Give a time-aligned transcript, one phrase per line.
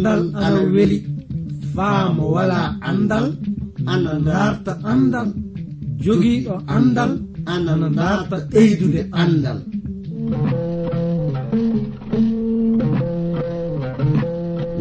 [0.00, 0.98] andal ana weli.
[1.76, 3.26] Faamo wala andal
[3.92, 5.28] ana darta andal.
[6.04, 7.12] Jogiiɗo andal
[7.52, 9.58] ana darta ɓeydude andal.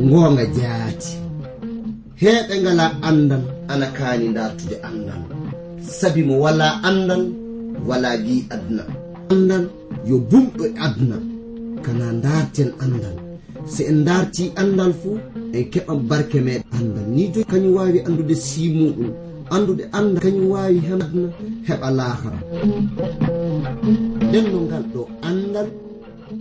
[0.06, 1.12] Ngoonga jaati.
[2.22, 5.22] Heeɓe ngala andal ana kaani dartude andal.
[6.00, 7.24] Sabi mo wala andal
[7.88, 8.84] wala gi aduna.
[9.32, 9.64] Andal
[10.10, 11.18] yo bumɗo e aduna.
[11.86, 13.16] Kana darten andal.
[13.74, 15.18] se en darti andal fuu
[15.58, 16.64] en keɓan barke meɗen.
[16.78, 19.12] Andal ni joyi kañum wawi andude simuɗum.
[19.56, 21.28] Andude anda kañum wawi hemadna
[21.68, 22.40] heɓa lahara
[24.28, 25.68] nden no ngal ɗo andal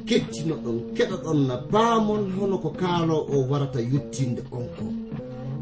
[0.09, 4.85] kettino ɗon keɗa ɗon na baamon hono ko kaalo o warata yettinde on ko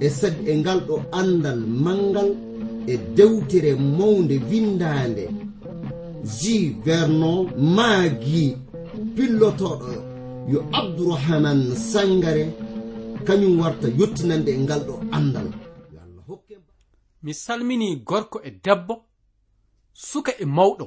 [0.01, 2.31] e sadi e ngal ɗo andal mangal
[2.87, 5.25] e dewtere mawde windande
[6.39, 7.41] ji vernon
[7.77, 8.45] maagi
[9.15, 10.06] pillotoɗo
[10.49, 12.45] yo abdourahaman sangare
[13.27, 15.49] kañum warta yettinande e ngal ɗo andal.
[17.23, 18.95] Mi salmini gorko e debbo
[19.93, 20.87] suka e mawɗo.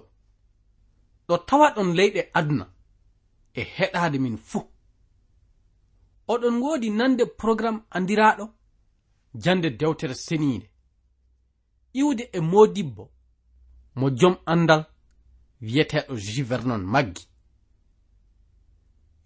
[1.28, 2.66] Ɗo tawa ɗon leyɗe aduna
[3.54, 4.64] e heɗade min fuu.
[6.28, 8.46] Oɗon woodi nande programme andiraɗo
[9.44, 10.68] jande dewtere seniinde.
[11.94, 13.12] Iwde e modibbo
[13.96, 14.86] mo jom andal
[15.62, 17.30] wiyeteɗo jivernon maggi.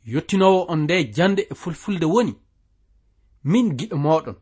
[0.05, 2.35] yottinowo on nde jande e fulfulde woni
[3.43, 4.35] min giɗo moɗon.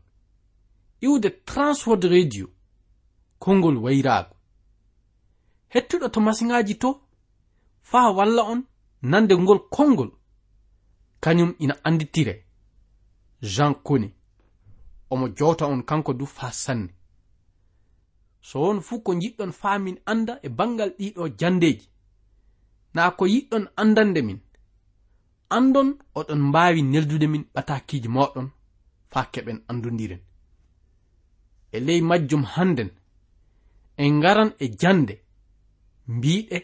[1.00, 2.46] Iwde transword radio
[3.38, 4.34] konngol wayrago
[5.74, 7.00] hettuɗo to masiŋaji to
[7.80, 8.60] faa walla on
[9.02, 10.10] nande ngol konngol
[11.20, 12.34] kañum ina anditire
[13.42, 14.08] jean kone
[15.10, 16.94] omo jowta on kanko du faa sanne.
[18.40, 21.88] So won fuu ko jiɗɗon faa min anda e bangal ɗiɗo jandeji
[22.94, 24.40] naa ko yiɗɗon andande min.
[25.56, 28.48] andon oɗon mbaawi neldude min ɓatakiji moɗon
[29.12, 30.22] faa keɓen andodiren
[31.72, 32.90] e ley majjum hannden
[34.02, 35.14] en ngaran e jande
[36.14, 36.58] mbiɗe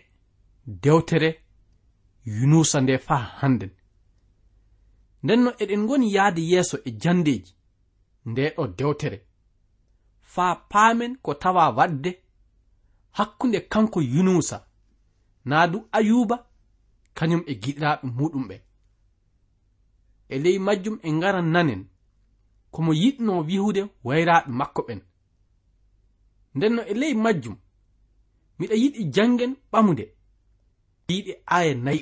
[0.82, 1.30] dewtere
[2.24, 3.70] yunusa nde faa hannden.
[5.22, 7.52] Ndenno eɗen ngoni yahde yeeso e jandeji
[8.30, 9.18] nde ɗo dewtere.
[10.32, 12.10] Faa paamen ko tawa wadde
[13.16, 14.66] hakkunde kanko yunusa.
[15.44, 16.36] Naa du ayuba
[17.16, 18.56] kañum e giɗiraɓe muɗum ɓe
[20.28, 21.82] e ley majjum e ngaran nanen
[22.70, 25.00] komo yiɗno wihude wayraɓe makko ɓen
[26.56, 27.56] ndenno e ley majjum
[28.58, 30.04] miɗa yiɗi janngen ɓamude
[31.08, 32.00] yiɗi aya nayi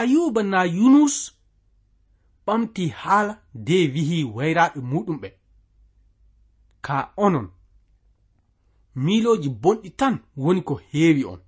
[0.00, 1.16] ayuba na yunus
[2.46, 3.32] ɓamti haala
[3.66, 5.28] de wihi wayraɓe muɗum ɓe.
[6.84, 7.46] Ka onon
[9.04, 11.40] miloji bonɗi tan woni ko heewi on.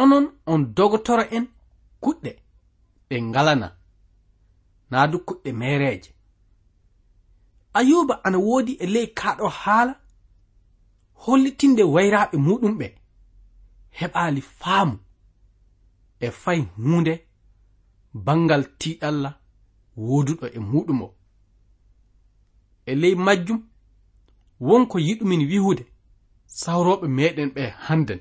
[0.00, 1.44] Onon on dogotora en
[2.02, 2.30] kuɗɗe.
[3.08, 3.68] ɓe ngalana.
[4.90, 6.10] Naa du kuɗɗe mereeje
[7.78, 9.94] ayuba ana woodi e ley kaɗo haala
[11.22, 12.86] hollitinde wayraɓe muɗum ɓe
[13.98, 14.96] heɓaali faamu
[16.20, 17.14] e fay hunde
[18.26, 19.30] bangal tiɗalla
[19.96, 21.08] woduɗo e muɗum o.
[22.86, 23.60] E ley majjum
[24.66, 25.84] wonko yiɗumin wihude
[26.60, 28.20] sawroɓe meɗen ɓe hannden.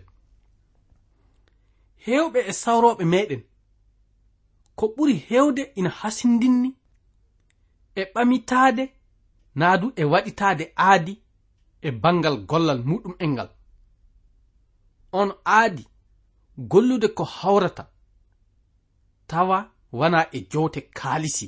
[2.06, 3.42] Hewɓe e sawroɓe meɗen
[4.76, 6.70] ko ɓuri hewde ina hasindinni
[7.96, 8.84] e ɓamitaade
[9.60, 11.14] naa du e waɗitaade aadi
[11.82, 13.50] e bangal gollal muɗum en ngal.
[15.20, 15.84] On aadi
[16.58, 17.84] gollude ko hawrata
[19.28, 19.58] tawa
[20.00, 21.48] wana e jowte kaalisi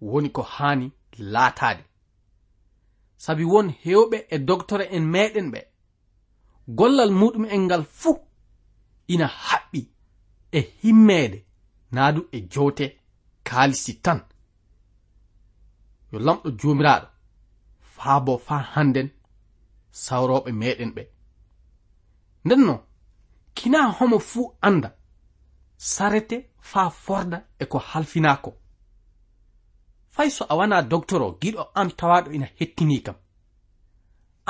[0.00, 0.86] woni ko haani
[1.18, 1.84] laataade.
[3.16, 5.60] Sabi won hewɓe e doctore en meɗen ɓe
[6.78, 8.18] gollal muɗum en ngal fuu
[9.08, 9.80] ina haɓɓi
[10.52, 11.38] e himmeede.
[11.92, 12.86] naadu e jowte
[13.48, 14.20] kaalisi tan.
[16.12, 17.06] Yo lamɗo joomiraaɗo
[17.94, 19.08] faa bo faa hannden
[20.04, 21.02] sawroɓe meɗen ɓe.
[22.44, 22.74] Nden no
[23.56, 24.88] kina homo fuu anda
[25.76, 26.36] sarete
[26.70, 28.50] faa forda e ko halfinako
[30.14, 33.16] fay so a wana doctor o giɗo an tawaɗo ina hettini kam.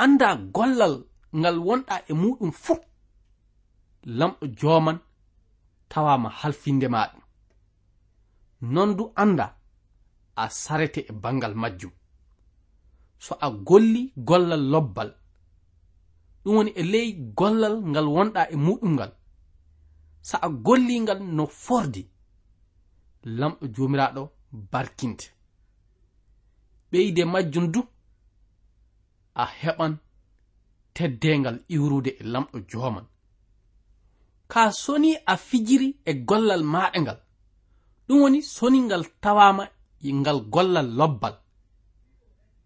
[0.03, 0.95] Anda gollal
[1.39, 2.79] ngal wonɗa e muɗum fuu
[4.17, 4.97] lamɗo joman
[5.91, 7.22] tawama halfinde maɗum
[8.63, 9.57] non du anda
[10.35, 11.91] a sarete e bangal majjum.
[13.19, 15.09] So a golli gollal lobbal
[16.43, 19.11] ɗum woni e ley gollal ngal wonɗa e muɗum ngal.
[20.21, 22.03] Sa a golli ngal no fordi
[23.23, 24.23] lamɗo jomiraɗo
[24.71, 25.25] barkinte.
[26.91, 27.81] Ɓeyde majjum du
[29.35, 29.93] a heɓan
[30.93, 33.07] teddengal iwrude e lamɗo joman
[34.47, 37.19] ka soni a fijiri e gollal maɗa ngal
[38.07, 39.63] ɗum woni soni ngal tawama
[40.19, 41.35] ngal gollal lobbal.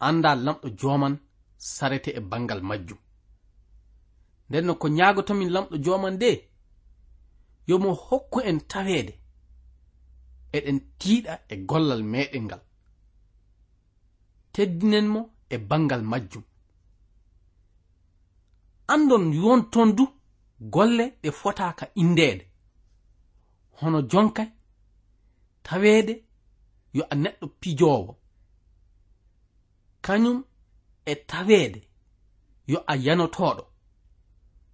[0.07, 1.16] Anda lamɗo joman
[1.57, 2.98] sarete e bangal majjum.
[4.50, 6.30] Nden no ko ñagotomin lamɗo joman de
[7.69, 9.13] yomo hokku en tawede
[10.57, 12.62] eɗen tiiɗa e gollal meɗen ngal.
[14.54, 16.44] Teddinen mo e bangal majjum.
[18.94, 20.04] Andon yonton du
[20.74, 22.45] golle ɗe fotaka indede
[23.80, 24.50] hono jonkay
[25.68, 26.14] taweede
[26.94, 28.14] yo a neɗɗo pijoowo.
[30.06, 30.38] Kañum
[31.06, 31.81] e taweede
[32.72, 33.64] yo a yanotooɗo.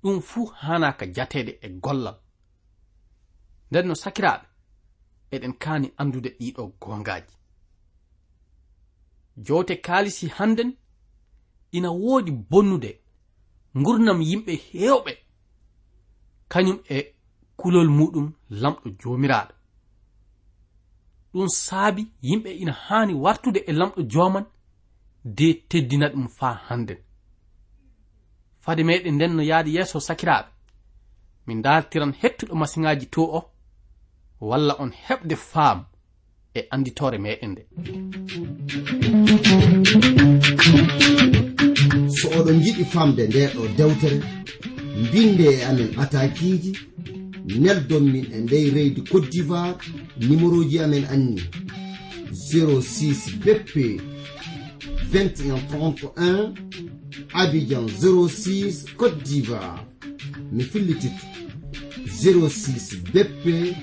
[0.02, 2.18] Ɗum fuu hanaka jateede e gollal.
[3.70, 4.46] Nden no sakiraaɓe
[5.34, 7.34] eɗen kaani andude ɗiɗo gongaaji
[9.46, 10.72] jowte kaalisi hannden
[11.72, 12.92] ina woodi bonnude
[13.80, 15.14] ngurnam yimɓe heewɓe.
[16.52, 16.98] Kañum e
[17.60, 18.28] kulol muɗum
[18.62, 19.54] lamɗo joomiraaɗo.
[21.34, 24.46] ɗum saabi yimɓe ina haani wartude e lamɗo joman
[25.38, 27.00] de teddina ɗum faa hannden.
[28.64, 30.50] Fade meɗen nden no yaadi yeeso sakiraaɓe
[31.48, 33.40] min dartiran hettuɗo masiŋaji to o
[34.50, 35.80] walla on heɓde faam
[36.58, 37.62] e anditore meɗen nde.
[42.18, 44.18] So oɗon jiɗi famde nde ɗo dewtere
[45.02, 46.72] mbinde e amen atakiji
[47.46, 49.78] neldon min e ndey reydi cote d'ivoire
[50.20, 51.42] numéro ji amen anni.
[52.32, 54.02] 06 bp
[55.12, 56.54] 2131
[57.34, 59.86] abidjan 06 cote d'ivoire.
[60.52, 61.26] Mi fillititu
[62.08, 63.76] 06 bp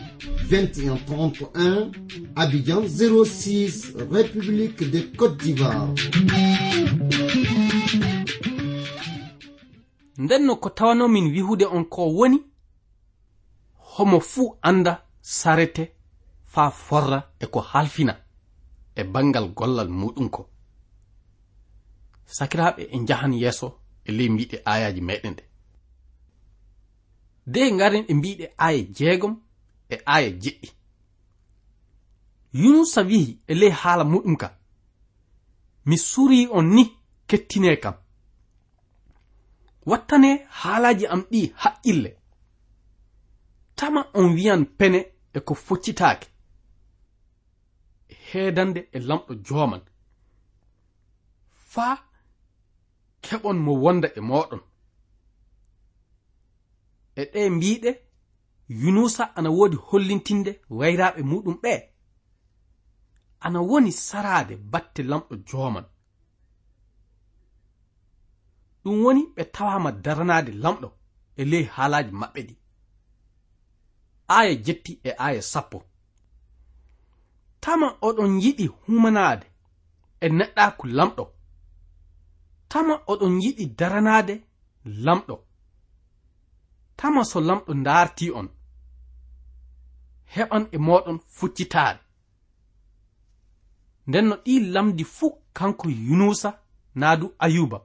[0.51, 1.91] 2131
[2.37, 5.89] abidjan 06 république de cote d'ivoire.
[10.19, 12.50] Nden no ko tawanomin wihude on ko woni
[14.01, 15.85] homo fuu anda sarete
[16.53, 18.15] faa forra e ko halfina
[18.97, 20.43] e bangal gollal muɗum ko.
[22.37, 23.69] Sakiraaɓe e njahan yeeso
[24.05, 25.45] e ley mbiɗe ayaji meɗen ɗe.
[27.53, 29.35] De ngaren e mbiɗe aya jeegom
[29.91, 30.69] e aya jeɗɗi.
[32.53, 34.49] Yunusa wihi e ley haala muɗum ka.
[35.87, 36.85] Mi surii on ni
[37.29, 37.95] kettine kam.
[39.87, 40.31] Wattane
[40.61, 42.20] haalaji am ɗi haqqille.
[43.81, 45.01] tama on wiyan pene
[45.37, 46.27] e ko foccitaake.
[48.13, 49.83] E heedande e lamɗo jooman.
[51.73, 51.97] Faa
[53.25, 54.63] keɓon mo wonda e mooɗon.
[57.21, 57.91] E ɗe mbiɗe
[58.83, 61.73] yunusa ana woodi hollintinde wayraaɓe muɗum ɓe
[63.45, 65.87] ana woni saraade batte lamɗo jooman.
[68.83, 70.89] Ɗum woni ɓe tawama daranaade lamɗo
[71.41, 72.60] e ley haalaaji maɓɓe ɗi.
[74.39, 75.79] aya jetti e aya sappo.
[77.61, 79.47] Tama oɗon yiɗi humanade
[80.21, 81.25] e neɗɗaku lamɗo.
[82.71, 84.35] Tama oɗon yiɗi daranade
[85.05, 85.37] lamɗo.
[86.99, 88.49] Tama so lamɗo darti on
[90.35, 92.01] heɓan e moɗon fuccitaare
[94.07, 96.51] nden no ɗi lamdi fuu kanko yunusa
[97.01, 97.79] naadu ayuba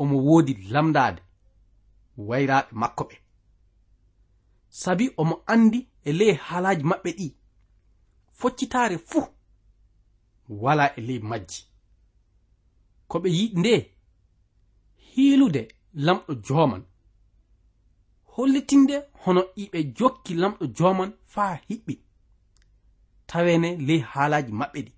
[0.00, 1.20] omo woodi lamdade
[2.28, 3.16] wayraɓe makko ɓe.
[4.70, 7.26] sabi omo andi e ley haalaji maɓɓe ɗi.
[8.38, 9.26] Foccitaare fuu
[10.48, 11.62] wala e ley majji.
[13.08, 13.72] Ko ɓe yiɗi nde
[15.10, 15.62] hiilude
[15.94, 16.82] lamɗo joman
[18.32, 21.94] hollitinde hono iɓe jokki lamɗo joman faa hiɓɓi.
[23.26, 24.92] Tawene ley haalaji maɓɓe ɗi.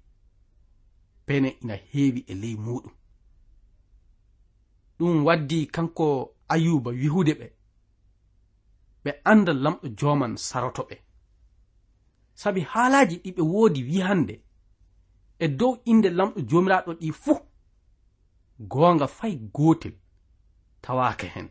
[1.27, 2.95] Pene ina heewi e ley muɗum.
[4.99, 6.07] Ɗum waddi kanko
[6.49, 7.47] ayuba wihude ɓe.
[9.05, 10.97] ɓe anda lamɗo joman saroto ɓe
[12.41, 14.35] sabi haalaji ɗi ɓe woodi wihande
[15.39, 17.39] e dow inde lamɗo jomiraɗo ɗi fuu
[18.71, 19.95] goonga fay gootel
[20.83, 21.49] tawaake hen.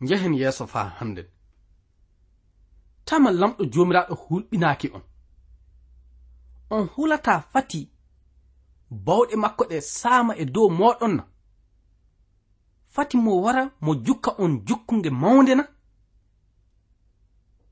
[0.00, 1.28] Njehen yeeso faa hannden
[3.04, 5.02] tama lamɗo jomiraɗo hulɓinaaki on.
[6.70, 7.80] On hulata fati
[8.90, 11.24] bawɗe makko ɗe saama e dow moɗon na.
[12.96, 15.64] fati mo wara mo jukka on jukkunge mawnde na?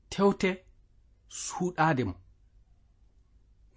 [0.09, 0.49] Tewte
[1.29, 2.13] suuɗaade mo.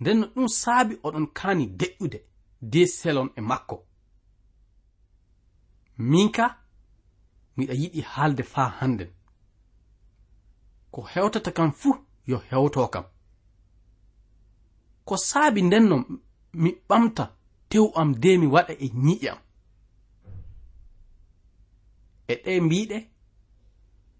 [0.00, 2.19] Nden no ɗum saabi oɗon kaani deƴƴude
[2.73, 3.76] de selon e makko.
[6.11, 6.47] Min ka
[7.57, 9.11] miɗa yiɗi haalde faa hannden.
[10.93, 11.95] Ko hewtata kam fuu
[12.31, 13.05] yo hewto kam.
[15.07, 15.97] Ko saabi ndenno
[16.62, 17.25] mi ɓamta
[17.71, 19.38] tew am de mi waɗa e ñi'i am
[22.28, 22.99] e ɗe mbiɗe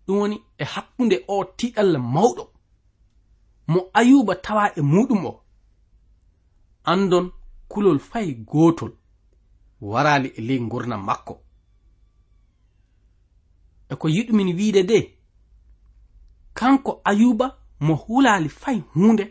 [0.07, 2.45] ɗum woni e hakkunde o tiɗalla mawɗo.
[3.73, 5.33] Mo ayuba tawa e muɗum o
[6.85, 7.27] andon
[7.69, 8.93] kulol fay gotol
[9.81, 11.35] warali e ley gurdam makko.
[13.91, 14.99] E ko yiɗumin wiide de
[16.55, 17.47] kanko ayuba
[17.81, 19.25] mo hulali fay hunde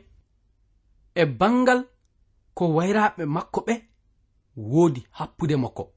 [1.15, 1.79] e bangal
[2.53, 3.73] ko wayraɓe makko ɓe
[4.55, 5.96] woodi happude makko.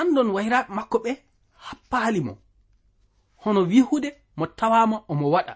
[0.00, 1.12] andon wayraɓe makko ɓe
[1.66, 2.34] happali mo.
[3.42, 5.54] Hono wihude mo tawama omo waɗa.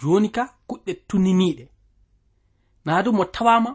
[0.00, 1.64] Joni ka kuɗɗe tunniniɗe
[2.84, 3.70] naa du mo tawama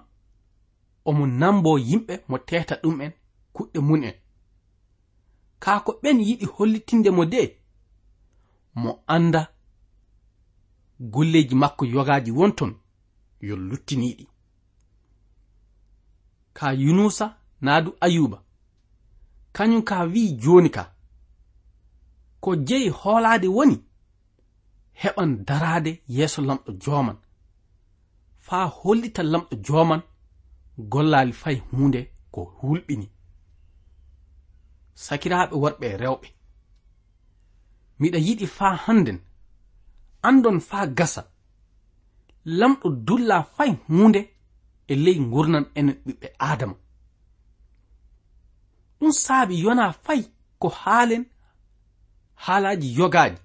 [1.10, 3.12] omo nambo yimɓe mo teta ɗum'en
[3.56, 4.16] kuɗɗe mun'en
[5.64, 7.42] kaa ko ɓen yiɗi hollitinde mo de
[8.82, 9.42] mo anda
[11.14, 12.72] golleji makko yogaji wonton
[13.48, 14.26] yo luttiniɗi
[16.58, 17.26] ka yunusa
[17.62, 18.38] naa du ayuba
[19.56, 20.84] kañum ka wi joni ka.
[22.44, 23.76] Ko jeyi hoolaade woni
[25.02, 27.18] heɓan daraade yeeso lamɗo jooman.
[28.46, 30.02] Faa hollita lamɗo jooman
[30.92, 32.02] gollaali fay huunde
[32.34, 33.08] ko hulɓini.
[35.06, 36.28] Sakiraaɓe worɓe e rewɓe.
[38.00, 39.20] Miɗa yiɗi faa hannden
[40.28, 41.22] andon faa gasa.
[42.60, 44.22] Lamɗo dulla fay huunde
[44.92, 46.76] e ley gurnan enen ɓiɓɓe adama
[49.04, 50.22] ɗum saabi yona fay
[50.60, 51.26] ko haalen
[52.36, 53.38] haalaji yogaji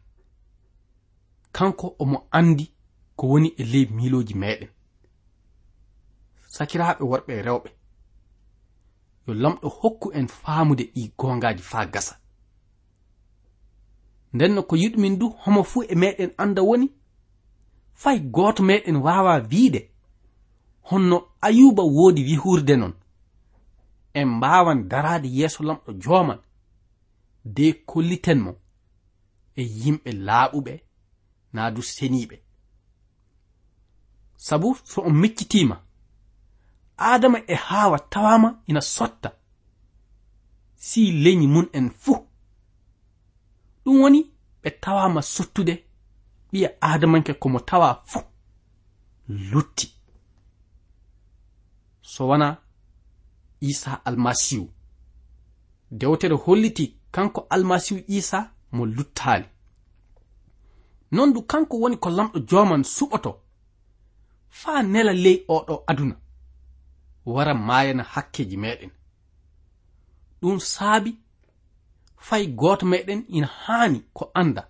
[1.53, 2.73] kanko omo andi
[3.17, 4.69] ko woni e ley miiloji meɗen
[6.55, 7.71] sakiraaɓe worɓe e rewɓe
[9.27, 12.15] yo lamɗo hokku en faamude ɗi gongaji faa gasa.
[14.33, 16.87] Ndenno ko yiɗumin du homo fuu e meɗen anda woni
[17.95, 19.81] fay gooto meɗen wawa wiide.
[20.89, 22.95] Honno ayuba woodi wihurde non.
[24.19, 26.41] en mbawan darade yeeso lamɗo joman
[27.57, 28.53] de kolliten mo
[29.61, 30.75] e yimɓe laaɓuɓe
[31.55, 32.37] naa du seniɓe
[34.47, 35.77] sabu so on miccitima
[37.11, 39.31] adama e hawa tawama ina sotta
[40.79, 42.19] si leñi mun en fuu.
[43.85, 44.21] Ɗum woni
[44.63, 45.75] ɓe tawama sottude
[46.51, 48.25] ɓiya adamanke komo tawa fuu
[49.51, 49.87] lutti.
[52.03, 52.49] So wona
[53.61, 54.69] isa almasihu.
[55.91, 59.47] Dewtere holliti kanko almasihu isa mo luttaali
[61.13, 63.31] non du kanko woni ko lamɗo joman suɓoto
[64.49, 66.17] faa nela ley oɗo aduna
[67.27, 68.91] wara maayana hakkeji meɗen.
[70.41, 71.11] Ɗum saabi
[72.27, 74.63] fay gooto meɗen ina haani ko anda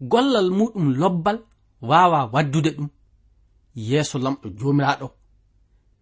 [0.00, 1.38] gollal muɗum lobbal
[1.88, 2.88] waawa waddude ɗum
[3.74, 5.06] yeeso lamɗo joomiraaɗo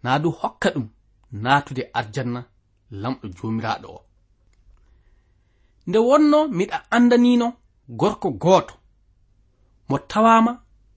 [0.02, 0.87] naa du hokka ɗum
[1.32, 2.40] naatude arjanna
[2.90, 4.00] lamɗo joomiraaɗo o.
[5.87, 7.46] Nde wonno miɗa andanino
[7.88, 8.75] gorko gooto
[9.88, 10.52] mo tawama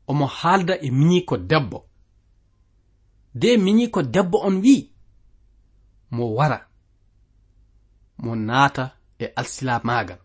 [0.09, 1.79] omo haalda e miñiko debbo.
[3.39, 4.91] De miñiko debbo on wi'i
[6.11, 6.59] mo wara
[8.23, 8.83] mo naata
[9.19, 10.19] e alsila alsilamagal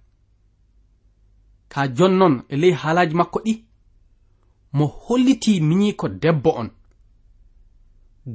[1.73, 3.55] ka jonnon e ley haalaji makko ɗi
[4.73, 6.71] mo holliti miñiko debbo on.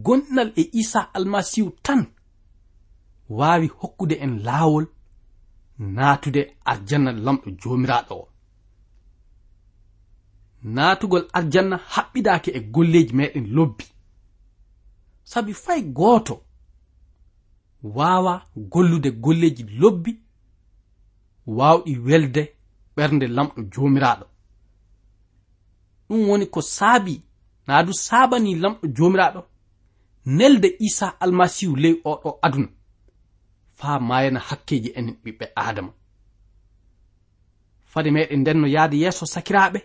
[0.05, 2.01] gonɗal e isa almasihu tan
[3.29, 4.85] wawi hokkude en laawol
[5.95, 8.27] naatude arjanna lamɗo jomiraɗo o.
[10.75, 13.85] Naatugol arjanna haɓɓidaake e golleji meɗen lobbi.
[15.23, 16.35] Sabi fay gooto
[17.83, 20.11] waawa gollude golleji lobbi
[21.57, 22.43] waawɗi welde
[22.95, 24.25] ɓernde lamɗo jomiraɗo
[26.07, 27.13] ɗum woni ko saabi
[27.67, 29.41] naa du saabani lamɗo jomiraɗo
[30.25, 32.67] nelde isa almasihu ley oɗo aduna.
[33.73, 35.93] Faa mayana hakkeji enen ɓiɓɓe adama
[37.93, 39.79] fade meɗen nden no yahde yeeso sakiraɓe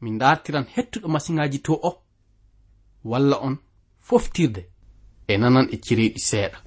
[0.00, 1.90] min dartiran hettuɗo masiŋaji to o.
[3.04, 3.56] Walla on
[4.06, 4.62] foftirde
[5.28, 6.58] e nanan e ciriɗi seeɗa.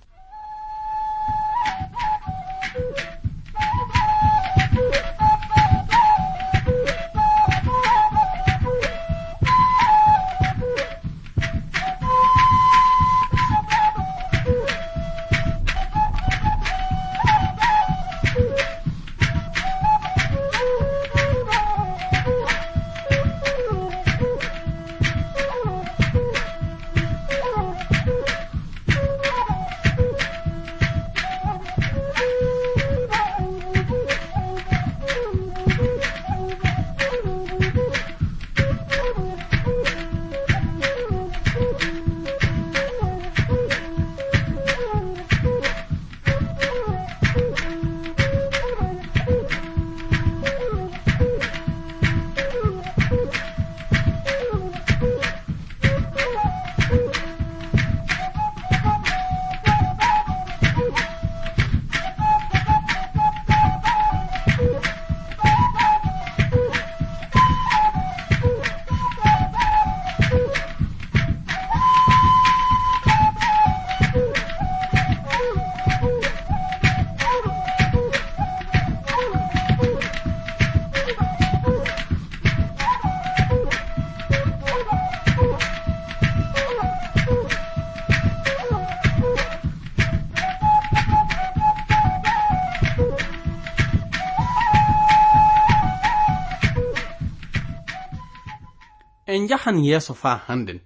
[99.36, 100.80] en njahan yeeso faa hannden.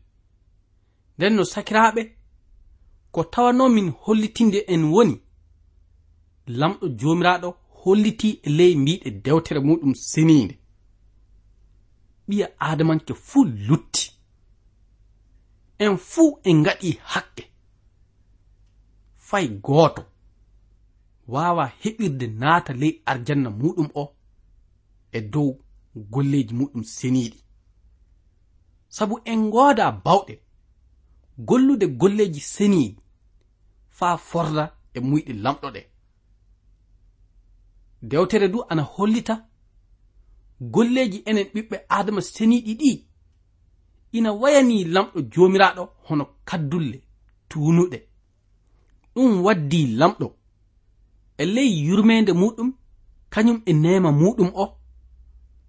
[1.17, 2.01] Nden no sakiraaɓe
[3.13, 5.15] ko tawanomin hollitinde en woni
[6.59, 7.49] lamɗo joomiraaɗo
[7.81, 10.55] holliti e ley mbiɗe dewtere muɗum seniinde
[12.27, 14.03] ɓiya aadamanke fuu lutti.
[15.85, 17.43] En fuu en ngaɗi hakke.
[19.27, 20.01] Fay gooto
[21.33, 24.03] waawa heɓirde naata ley arjanna muɗum o
[25.17, 25.49] e dow
[26.11, 27.39] golleeji muɗum seniiɗi
[28.89, 30.35] sabu en gooda bawɗe.
[31.47, 32.95] Gollude golleeji seniyi
[33.97, 35.81] faa forda e muyɗe lamɗo ɗe
[38.09, 39.35] dewtere du ana hollita
[40.73, 42.91] golleeji enen ɓiɓɓe adama seniiɗi ɗi
[44.17, 46.97] ina wayani lamɗo joomiraaɗo hono kaddulle
[47.49, 47.97] tuunuɗe.
[49.15, 50.27] Ɗum waddi lamɗo
[51.41, 52.69] e ley yurmeende muɗum
[53.33, 54.65] kañum e neema muɗum o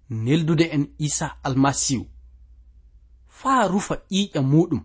[0.09, 2.05] neldude en isa almasihu
[3.41, 4.81] faa rufa ƴiiƴam muɗum.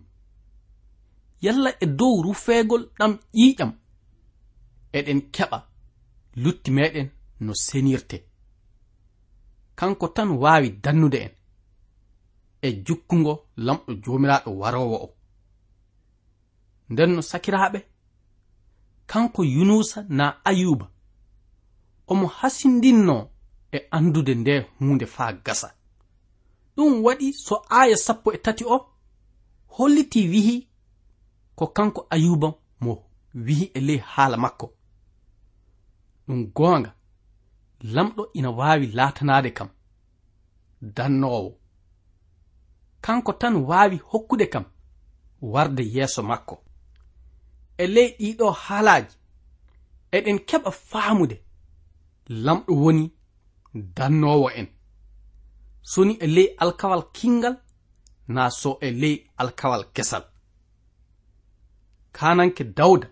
[1.41, 3.71] Yalla e dow rufeegol ɗam ƴiiƴam
[4.97, 5.59] eɗen keɓa
[6.43, 7.07] lutti meɗen
[7.39, 8.17] no senirte.
[9.75, 11.31] Kanko tan waawi dannude en
[12.61, 13.33] e jukkungo
[13.65, 15.07] lamɗo joomiraaɗo warowo o.
[16.89, 17.79] Nden no sakiraaɓe
[19.11, 20.85] kanko yunusa na ayuba
[22.11, 23.15] omo hasindinno
[23.71, 25.76] e andude nde hunde faa gasa.
[26.77, 28.77] ɗum waɗi so aya sappo e tati o
[29.75, 30.55] holliti wihi
[31.57, 32.49] ko kanko ayuba
[32.83, 32.93] mo
[33.45, 34.67] wihi e ley haala makko.
[36.27, 36.91] Ɗum goonga
[37.93, 39.69] lamɗo ina waawi laatanaade kam
[40.81, 41.51] dannoowo.
[43.01, 44.65] Kanko tan waawi hokkude kam
[45.41, 46.55] warde yeeso makko.
[47.77, 49.15] E ley ɗiɗo haalaaji
[50.11, 51.37] eɗen keɓa faamude
[52.45, 53.05] lamɗo woni
[53.73, 54.67] dannoowo en.
[55.91, 57.55] soni e ley alkawal kingal
[58.27, 60.23] na so e ley alkawal kesal.
[62.11, 63.07] Kananke dawda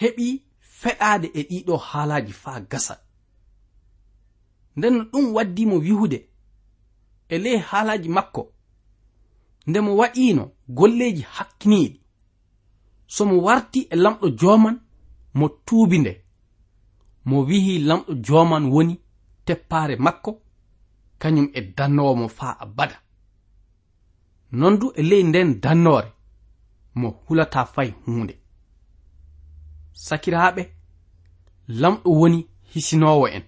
[0.00, 2.94] heɓi feɗade e ɗiɗo haalaji faa gasa
[4.76, 6.18] nden no ɗum waddimo wihude
[7.28, 8.42] e ley haalaji makko
[9.66, 12.00] nde mo waɗino golleji hakkiniɗi
[13.14, 14.76] somo warti e lamɗo joman
[15.34, 16.12] mo tuubi nde
[17.24, 18.94] mo wihi lamɗo joman woni
[19.44, 20.41] teppaare makko
[21.22, 22.96] kañum e dannowo mo faa abada.
[24.60, 26.08] Non du e ley nden dannore
[27.00, 28.34] mo hulata fay hunde
[30.06, 30.62] sakiraɓe
[31.80, 32.40] lamɗo woni
[32.72, 33.44] hisinowo en.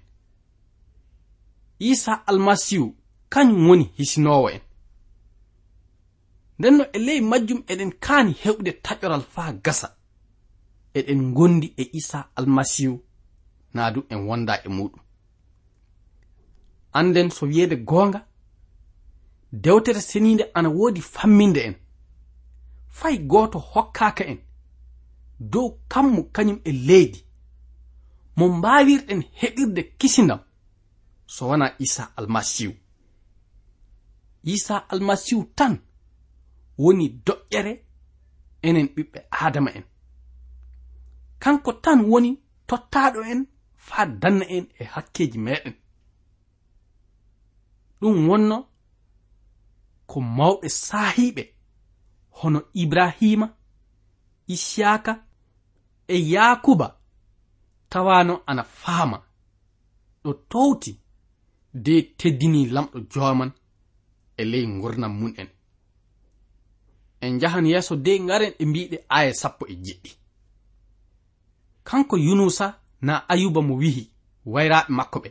[1.90, 2.86] Isa almasihu
[3.32, 4.60] kañum woni hisinowo en.
[6.58, 9.88] Ndenno e ley majjum eɗen kaani heɓde taƴoral faa gasa.
[10.98, 12.96] Eɗen gondi e isa almasihu
[13.74, 15.03] naa du en wonda e muɗum
[16.94, 18.20] anden so wiyeede goonga?
[19.52, 21.74] Dewtere seniinde ana woodi famminde en.
[22.88, 24.38] Fay gooto hokkaaka en.
[25.40, 27.24] Dow kammu kañum e leydi.
[28.36, 30.40] Mo mbaawirɗen heɓirde kisindam.
[31.26, 32.74] So wona isa almasihu
[34.44, 35.78] isa almasihu tan
[36.78, 37.72] woni doƴƴere
[38.62, 39.84] enen ɓiɓɓe adama en.
[41.38, 42.30] Kanko tan woni
[42.68, 43.40] tottaɗo en
[43.76, 45.74] faa danna en e hakkeji meɗen
[48.04, 48.56] ɗum wonno
[50.06, 51.42] ko mawɓe saahiɓe
[52.38, 53.46] hono ibrahima
[54.54, 55.12] isyaka
[56.08, 56.86] e yakuba
[57.88, 59.18] tawano ana faama.
[60.24, 60.92] Ɗo towti
[61.74, 63.50] de teddini lamɗo joman
[64.36, 65.48] e ley gurnam mun en
[67.20, 70.10] en njahan yeeso de garen ɗe mbiɗe aya sappo e jeɗɗi
[71.88, 72.66] kanko yunusa
[73.06, 74.10] na ayuba mo wihi
[74.52, 75.30] wayraɓe makko ɓe.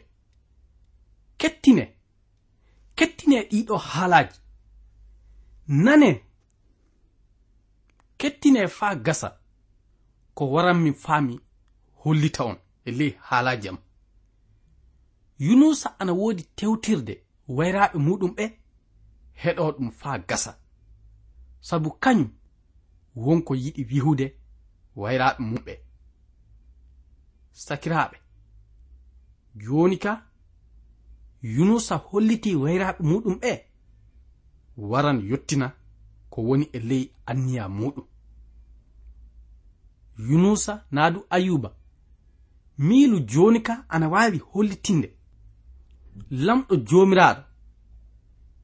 [1.38, 1.93] Kettine
[2.96, 4.40] kettine ɗiɗo haalaji
[5.68, 6.10] nane
[8.18, 9.40] kettine faa gasa
[10.36, 11.40] ko waranmi faami
[12.04, 13.78] hollita on e ley haalaji am.
[15.40, 18.46] Yunusa ana woodi tewtirde wayraɓe muɗum ɓe
[19.42, 20.52] heɗo ɗum faa gasa.
[21.62, 22.30] Sabu kañum
[23.16, 24.26] wonko yiɗi wihude
[24.96, 25.74] wayraɓe mumɓe
[27.52, 28.18] sakiraɓe
[29.56, 30.12] jooni ka
[31.44, 33.52] yunusa holliti wayraɓe muɗum ɓe
[34.90, 35.68] waran yottina
[36.32, 38.06] ko woni e ley anniya muɗum.
[40.30, 41.70] Yunusa naadu ayuba
[42.78, 45.10] miilu joni ka ana waawi hollitinde.
[46.46, 47.44] Lamɗo jomiraɗo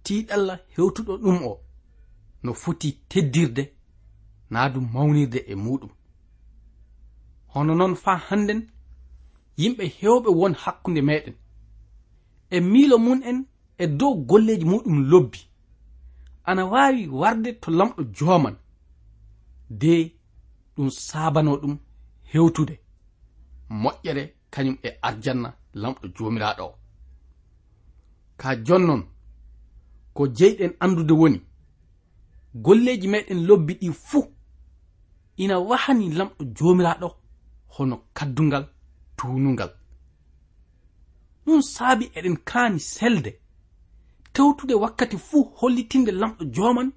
[0.03, 1.53] tiiɗalla hewtuɗo ɗum o
[2.43, 3.63] no foti teddirde
[4.49, 5.91] naa du mawnirde e muɗum.
[7.53, 8.61] Hono noon faa hannden
[9.57, 11.35] yimɓe hewɓe won hakkunde meɗen.
[12.49, 13.45] e miilo mum en
[13.77, 15.39] e dow golleji muɗum lobbi.
[16.43, 18.55] Ana waawi warde to lamɗo jooman.
[19.69, 20.11] De
[20.75, 21.77] ɗum saabano ɗum
[22.31, 22.79] hewtude
[23.69, 26.75] moƴƴere kañum e arjanna lamɗo joomiraaɗo o.
[28.37, 29.03] Ka jonnon
[30.13, 31.39] ko jeyɗen anndude woni
[32.55, 34.25] golleeji meɗen lobbi ɗi fuu
[35.37, 37.07] ina wahani lamɗo joomiraaɗo
[37.73, 38.65] hono kaddungal
[39.17, 39.71] tuunungal
[41.45, 43.31] ɗum saabi eɗen kaani selde.
[44.33, 46.89] Tewtude wakkati fuu hollitinde lamɗo joman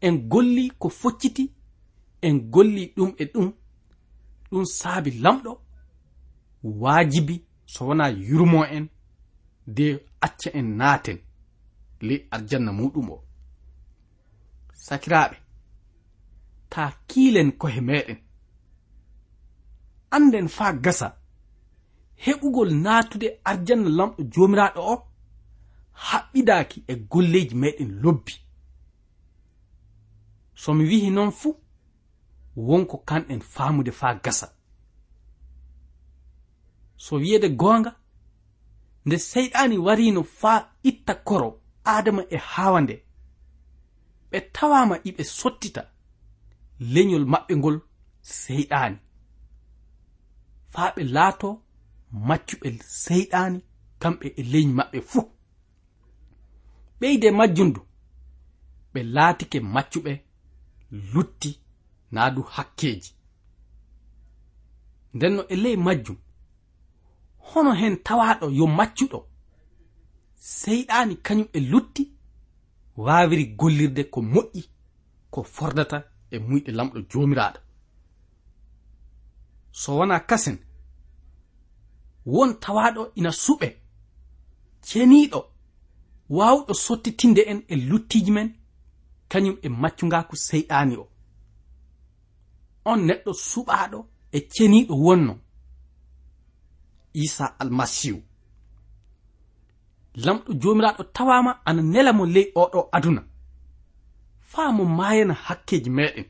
[0.00, 1.44] en golli ko focciti
[2.22, 3.52] en golli ɗum e ɗum.
[4.50, 5.52] Ɗum saabi lamɗo
[6.62, 8.86] waajibi so wona yurmo en
[9.66, 9.86] de
[10.20, 11.18] acca en naaten
[12.00, 13.24] ley arjanna muɗum o.
[14.84, 15.36] Sakiraaɓe
[16.70, 18.18] ta kiilen kohe meɗen
[20.10, 21.08] anden faa gasa.
[22.24, 24.94] heɓugol naatude arjanna lamɗo jomiraɗo o
[26.06, 28.34] haɓɓidaaki e golleji meɗen lobbi.
[30.54, 31.54] So mi wihi noon fuu
[32.68, 34.46] wonko kanɗen faamude faa gasa.
[37.04, 37.90] So wiyeede goonga
[39.06, 40.58] nde seyɗaani warino faa
[40.90, 41.48] itta koro
[41.92, 42.94] aadama e haawa nde
[44.30, 45.82] ɓe tawaama iɓe sottita
[46.94, 47.76] leñol maɓɓe ngol
[48.22, 48.98] seyɗaani.
[50.72, 51.54] Faa ɓe laatoo
[52.12, 52.68] maccuɓe
[53.02, 53.58] seyɗani
[54.00, 55.22] kamɓe e leydi maɓɓe fuu.
[57.00, 57.80] Ɓeyde majjundu
[58.92, 60.12] ɓe laatike maccuɓe
[61.12, 61.50] lutti
[62.12, 63.10] naa du hakkeji
[65.14, 66.18] ndenno e ley majjum
[67.48, 69.18] hono hen tawaɗo yo maccuɗo?
[70.58, 72.02] Seyɗani kañum e lutti
[73.04, 74.62] waawiri gollirde ko moƴƴi
[75.30, 75.98] ko fordata
[76.30, 77.60] e muyɗe lamɗo jomiraɗo
[79.80, 80.58] so wona kasen
[82.32, 83.68] won tawaɗo ina suɓe.
[84.86, 85.40] Ceniɗo
[86.36, 88.48] wawɗo sottitinde en e luttiji men
[89.30, 91.04] kañum e maccungaku seyɗani o.
[92.90, 93.98] On neɗɗo suɓaɗo
[94.32, 95.34] e ceniɗo wonno.
[97.24, 98.20] Isa almasihu
[100.24, 103.22] lamɗo jomiraɗo tawama ana nela mo ley oɗo aduna.
[104.50, 106.26] Faa mo mayana hakkeji meɗen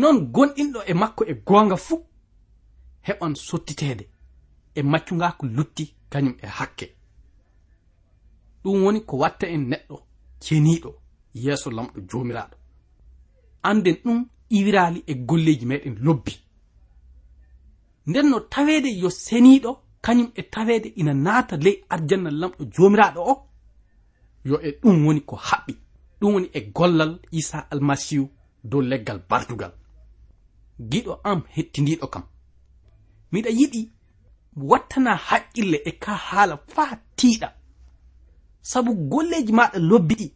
[0.00, 1.98] non gonɗinɗo e makko e gonga fuu
[3.06, 4.04] heɓan sottitede
[4.74, 6.86] e maccugako lutti kañum e hakke.
[8.62, 9.96] Ɗum woni ko watta en neɗɗo
[10.40, 10.90] ceniɗo
[11.34, 12.56] yeeso lamɗo jomiraɗo
[13.62, 14.18] anden ɗum
[14.50, 16.32] iwirali e golleji meɗen lobbi.
[18.06, 19.70] Nden no tawede yo seniɗo
[20.04, 23.34] kañum e tawede ina naata ley arjanna lamɗo jomiraɗo o
[24.44, 25.74] yo e ɗum woni ko haɓɓi.
[26.20, 28.28] Ɗum woni e gollal isa almasihu
[28.64, 29.72] dow leggal bardugal
[30.90, 32.24] giɗo am hettindiiɗo kam.
[33.32, 33.80] Miɗa yiɗi
[34.56, 37.48] wattana haqqille e ka haala faa tiiɗa
[38.70, 40.32] sabu golleji maɗa lobbi ɗi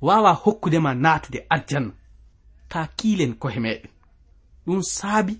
[0.00, 1.92] wawa hokkudema naatude aljanna.
[2.68, 3.90] Ta kiilen kohe meɗen
[4.66, 5.34] ɗum saabi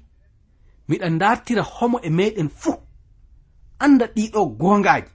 [0.89, 2.77] miɗa dartira homo e meɗen fuu.
[3.79, 5.11] Anda ɗiɗo gongaji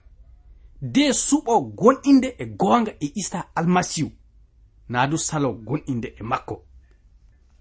[0.80, 4.10] de suɓo gonɗinde e gonga e isa almasihu
[4.88, 6.54] na du salo gonɗinde e makko.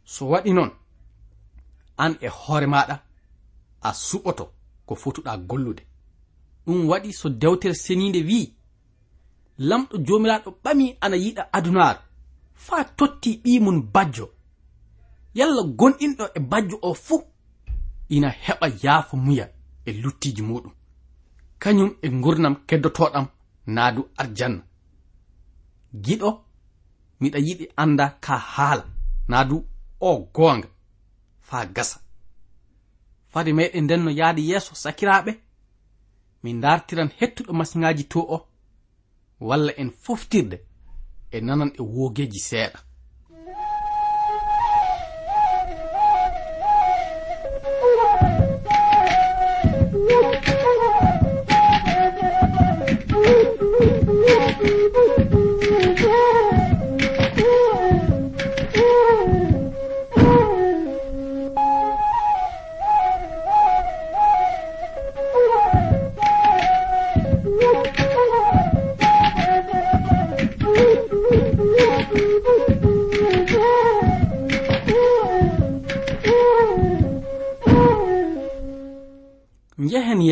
[0.03, 0.71] So waɗi noon
[1.97, 2.95] an e hoore maɗa
[3.81, 4.45] a suɓoto.
[4.85, 5.83] ko fotuɗa gollude.
[6.65, 8.53] Ɗum waɗi so dewtere seninde wi'i
[9.57, 11.97] lamɗo jomiraɗo ɓami ana yiɗa adunaar
[12.53, 14.25] faa totti ɓimum bajjo.
[15.33, 17.23] Yalla gonɗinɗo e bajjo o fuu
[18.09, 19.45] ina heɓa yaafo muya
[19.85, 20.73] e luttiji muɗum.
[21.59, 23.27] Kañum e gurnam keddotoɗam
[23.67, 24.63] naadu arjanna.
[26.03, 26.29] Giɗo
[27.19, 28.85] miɗa yiɗi anda ka haala
[29.27, 29.65] naadu
[29.99, 30.67] o goonga
[31.41, 32.04] faa gasa.
[33.35, 35.31] fade meɗen nden no yahde yeeso sakiraɓe
[36.43, 38.37] min dartiran hettuɗo masiŋaji to o.
[39.47, 40.57] Walla en foftirde
[41.31, 42.79] e nanan e woogeji seeɗa.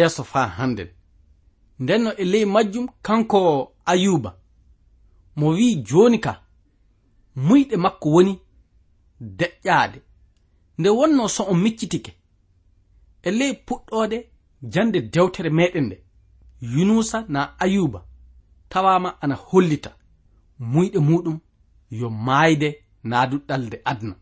[0.04, 0.90] yeeso faa hannden
[1.80, 3.40] ndenno e ley majjum kanko
[3.86, 4.32] ayuba.
[5.36, 6.34] Mo wi'i jooni ka
[7.36, 8.34] muyɗe makko woni
[9.40, 10.00] deƴƴaade.
[10.78, 12.12] Nde wonno so on miccitike
[13.24, 14.18] e ley puɗɗoode
[14.74, 15.98] jannde dewtere meɗen nde.
[16.74, 18.00] Yunusa na ayuba
[18.70, 19.92] tawama ana hollita.
[20.60, 21.38] Muyɗe muɗum
[22.00, 22.70] yo maayde
[23.04, 24.16] naaduɗɗalde adna.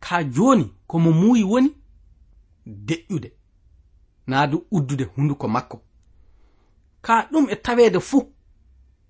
[0.00, 1.70] Ka jooni komo muuyi woni
[2.66, 3.37] deƴƴude.
[4.28, 5.80] na du uddude hunduko makko.
[7.02, 8.22] Ka ɗum e taweede fuu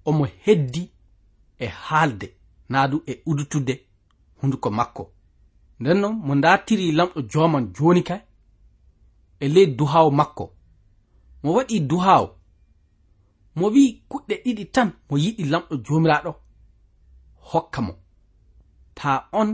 [0.05, 0.83] omo heddi
[1.59, 2.27] e haalde
[2.69, 3.75] na du e udutude
[4.41, 5.05] hunduko makko.
[5.81, 8.21] Nden noon mo datiri lamɗo joman joni kay
[9.41, 10.45] e ley duhaw makko.
[11.43, 12.25] Mo waɗi duhaw
[13.57, 16.33] mo wi'i kuɗɗe ɗiɗi tan mo yiɗi lamɗo jomiraɗo
[17.51, 17.93] hokka mo.
[18.95, 19.51] Ta on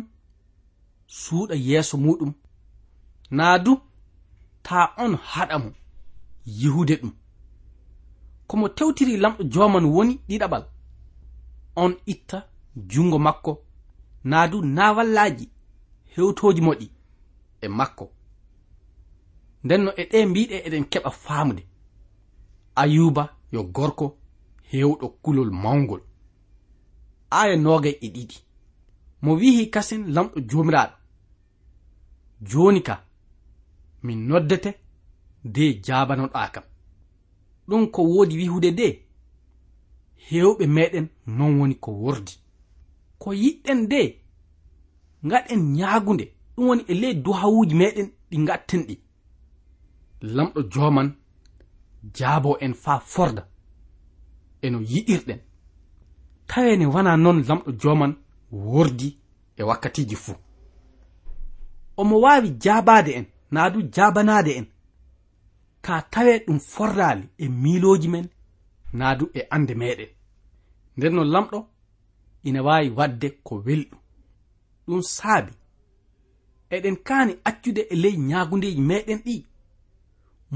[1.07, 2.33] suuɗa yeeso muɗum.
[3.31, 3.73] Naa du
[4.67, 5.71] ta on haɗa mo
[6.47, 7.13] yihude ɗum.
[8.49, 10.65] Komo tewtiri lamɗo joman woni ɗiɗaɓal
[11.77, 12.39] on itta
[12.91, 13.53] jungo makko
[14.25, 15.47] naa du naavallaji
[16.15, 16.87] hewtoji moɗi
[17.61, 18.05] e makko.
[19.65, 21.63] Ndenno e ɗe mbiɗe eɗen keɓa faamude.
[22.81, 24.07] Ayuba yo gorko
[24.71, 26.03] hewɗo kulol mawgol
[27.31, 28.37] aya nogay e ɗiɗi.
[29.23, 30.95] Mo wihi kasen lamɗo jomiraɗo
[32.41, 33.04] joni ka
[34.05, 34.71] min noddete
[35.45, 36.65] de jabanoɗa kam.
[37.69, 38.87] Ɗum ko woodi wihude de
[40.29, 42.33] hewɓe meɗen non woni ko wordi.
[43.19, 44.01] Ko yiɗɗen de
[45.31, 48.95] gaɗen ñagunde ɗum woni e ley duhawuji meɗen ɗi gatten ɗi.
[50.35, 51.09] Lamɗo joman
[52.17, 53.43] jaabo en faa forda
[54.63, 55.41] eno yiɗirɗen.
[56.49, 58.13] Tawene wana noon lamɗo joman
[58.53, 59.09] wordi
[59.57, 60.37] e wakkatiji fuu.
[61.97, 64.67] Omo waawi jaabaade en naa du jabanade en.
[65.83, 68.27] Ka tawe ɗum forrali e miiloji men
[68.93, 70.09] naa du e ande meɗen
[70.97, 71.59] nden no lamɗo
[72.49, 74.01] ina waawi wadde ko welɗum.
[74.87, 75.53] Ɗum saabi.
[76.75, 79.37] Eɗen kaani accude e ley ñaagundeeji meɗen ɗi.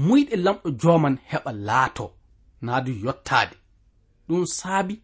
[0.05, 2.05] Muyɗe lamɗo jooman heɓa laato
[2.61, 3.55] naa du yottaade.
[4.27, 4.95] Ɗum saabi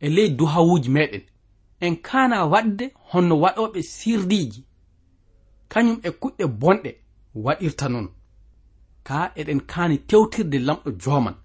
[0.00, 1.22] e ley duhawuuji meɗen
[1.80, 4.60] en kaana waɗde honno waɗooɓe sirdiiji
[5.72, 6.90] kañum e kuɗɗe bonɗe
[7.44, 8.08] waɗirta noon.
[9.06, 11.36] Ka eɗen kaani tewtirde lamɗo joman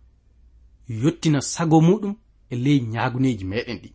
[1.02, 2.14] yottina sago muɗum
[2.52, 3.90] e ley ñaguneji meɗen ɗi.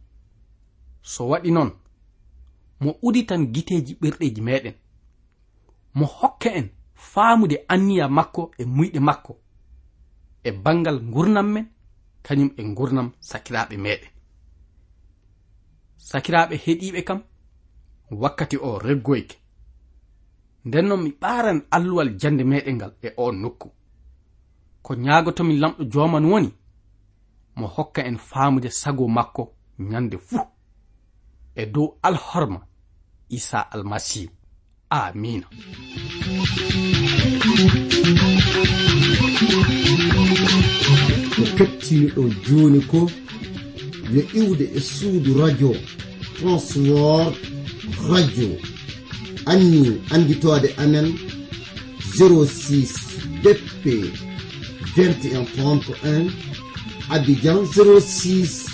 [1.03, 1.71] So waɗi noon
[2.81, 4.75] mo uditan giteji ɓerɗeji meɗen
[5.95, 9.33] mo hokka en faamude anniya makko e muyɗe makko
[10.45, 11.67] e bangal gurnam men
[12.23, 14.11] kañum e gurnam sakiraɓe meɗen
[16.09, 17.21] sakiraɓe heɗiɓe kam
[18.11, 19.40] wakkati o reggoyke.
[20.65, 23.69] nden noon mi ɓaran alluwal jande meɗen ngal e o nokku.
[24.85, 26.51] Ko ñaagotomi lamɗo joman woni
[27.59, 29.43] mo hokka en faamude sago makko
[29.91, 30.47] ñande fuu
[31.55, 32.61] e dow alhorma
[33.37, 34.33] isa almasihu
[34.91, 35.47] amina
[41.37, 43.01] ko kettiniɗo joni ko
[44.15, 45.71] yo iwde e suudu radio
[46.37, 47.35] transword
[48.11, 48.70] radio.
[49.53, 51.09] anni anditode amen
[52.19, 52.87] 06
[53.43, 53.85] bp
[54.97, 56.31] 2131
[57.15, 58.67] abidjan 06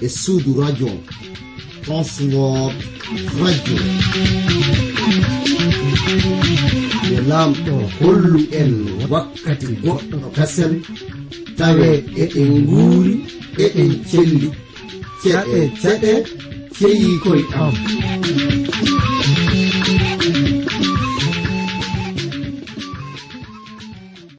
[0.00, 0.90] e suudu radio
[1.84, 2.74] transword
[3.42, 3.78] radio.
[7.10, 8.72] Yo laamɗo hollu en
[9.12, 10.72] wakkati goɗɗo kasen
[11.58, 11.88] tawe
[12.22, 13.14] eɗen nguuri
[13.64, 14.48] eɗen celli
[15.22, 16.12] ceɗe ceɗe
[16.76, 17.74] ceyi koye am.